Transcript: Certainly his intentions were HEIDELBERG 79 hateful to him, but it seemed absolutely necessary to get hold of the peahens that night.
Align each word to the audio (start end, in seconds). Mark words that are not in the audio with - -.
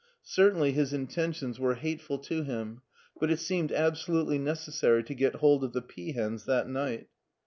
Certainly 0.23 0.71
his 0.71 0.93
intentions 0.93 1.59
were 1.59 1.75
HEIDELBERG 1.75 1.83
79 1.99 1.99
hateful 1.99 2.17
to 2.17 2.41
him, 2.43 2.81
but 3.19 3.29
it 3.29 3.37
seemed 3.37 3.71
absolutely 3.71 4.39
necessary 4.39 5.03
to 5.03 5.13
get 5.13 5.35
hold 5.35 5.63
of 5.63 5.73
the 5.73 5.81
peahens 5.83 6.45
that 6.45 6.67
night. 6.67 7.07